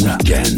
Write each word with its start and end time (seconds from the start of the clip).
again. 0.00 0.51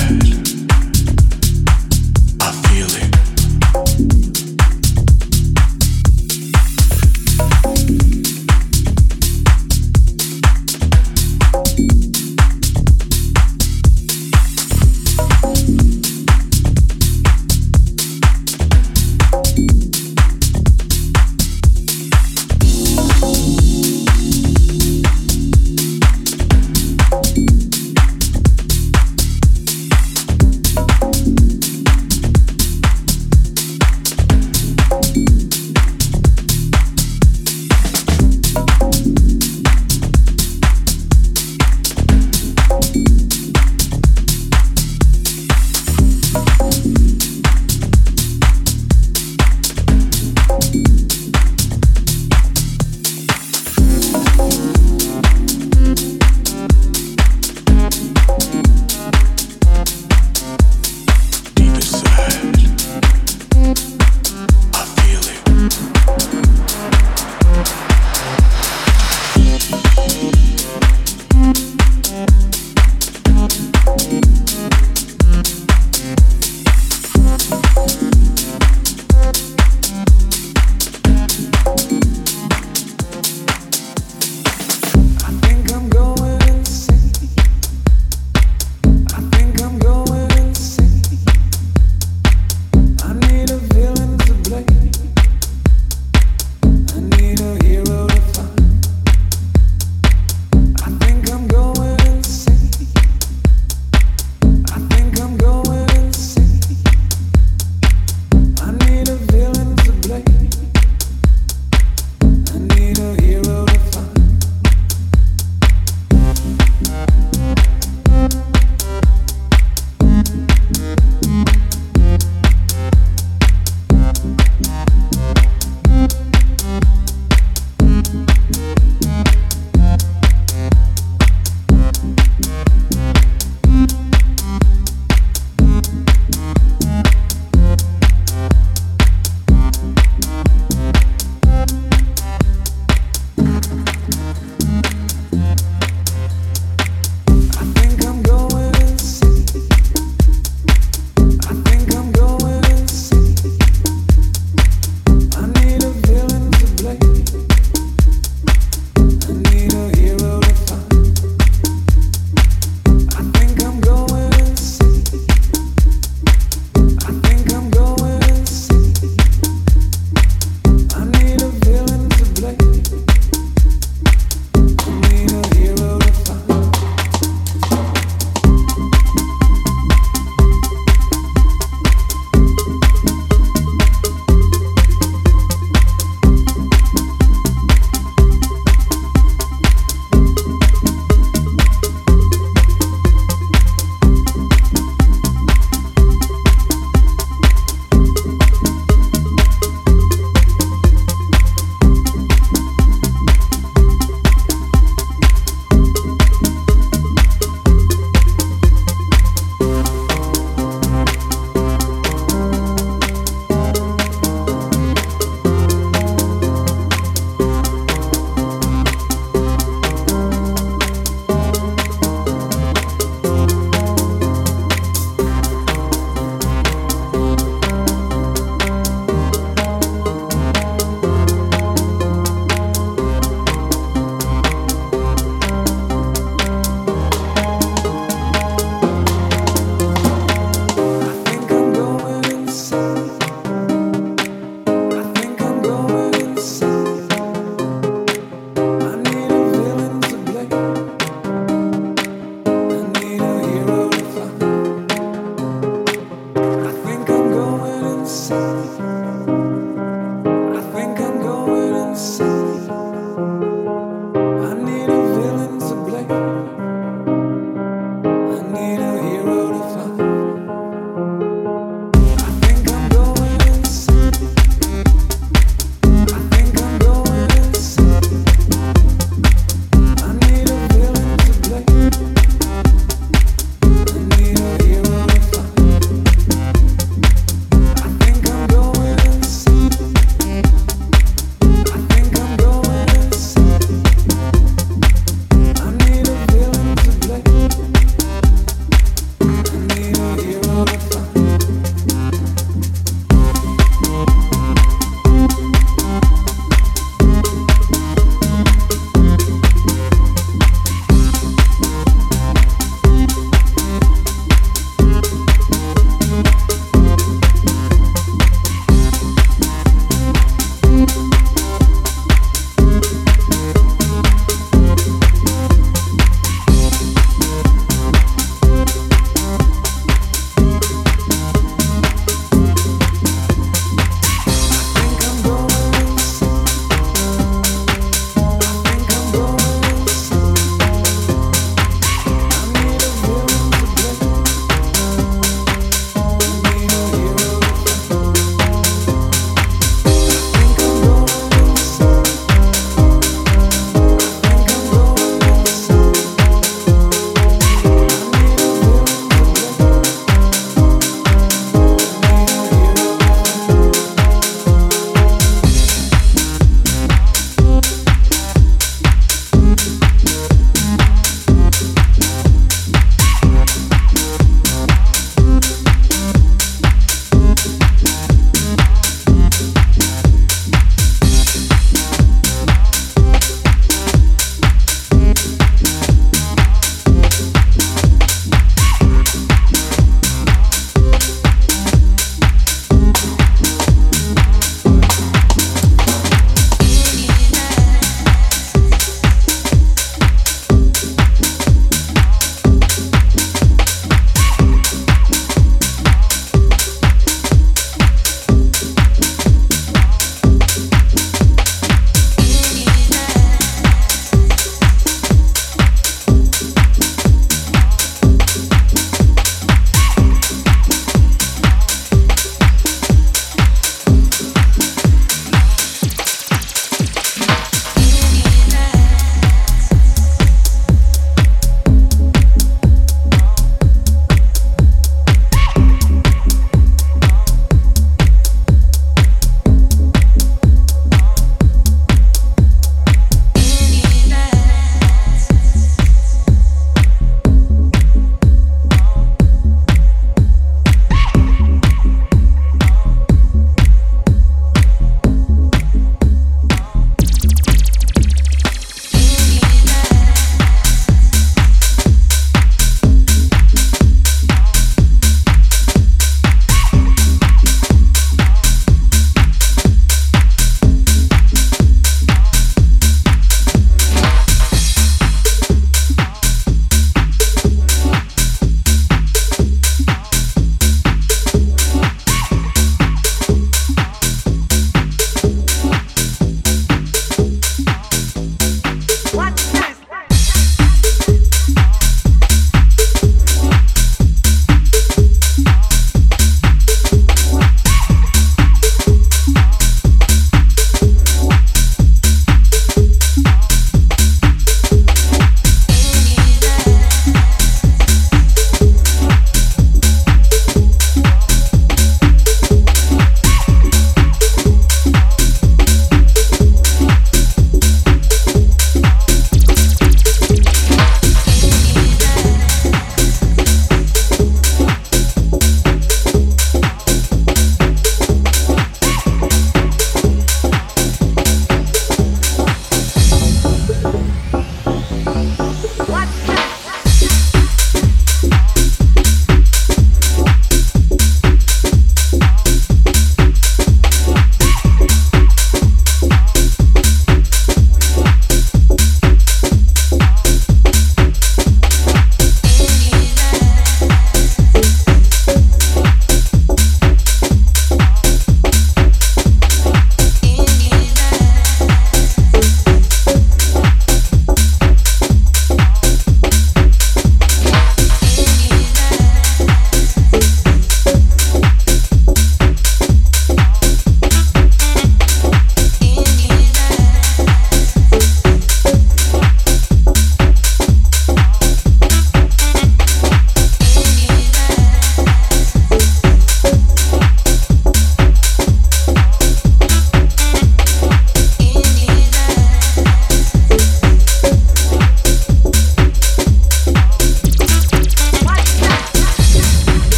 bad. 0.00 0.49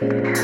Thank 0.00 0.40